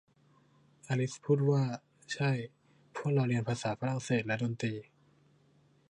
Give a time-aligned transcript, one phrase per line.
[0.87, 1.63] อลิซพูดว่า
[2.13, 2.31] ใช่
[2.95, 4.73] พวกเราเรียนภาษาฝรั่งเศสและดนตรี